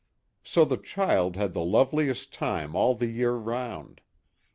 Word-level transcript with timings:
So 0.43 0.65
the 0.65 0.77
child 0.77 1.35
had 1.35 1.53
the 1.53 1.63
loveliest 1.63 2.33
time 2.33 2.75
all 2.75 2.95
the 2.95 3.05
year 3.05 3.33
round. 3.33 4.01